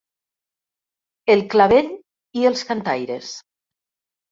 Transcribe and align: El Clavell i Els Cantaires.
El 1.35 1.43
Clavell 1.55 1.93
i 2.41 2.49
Els 2.53 2.67
Cantaires. 2.73 3.31